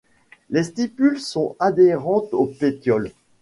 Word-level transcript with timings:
Les 0.49 0.63
stipules 0.63 1.19
sont 1.19 1.55
adhérentes 1.59 2.33
au 2.33 2.47
pétiole. 2.47 3.11